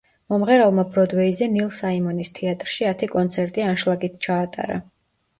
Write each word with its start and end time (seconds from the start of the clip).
მომღერალმა 0.33 0.83
ბროდვეიზე 0.93 1.47
ნილ 1.57 1.67
საიმონის 1.75 2.31
თეატრში 2.39 2.87
ათი 2.93 3.09
კონცერტი 3.11 3.65
ანშლაგით 3.67 4.17
ჩაატარა. 4.27 4.79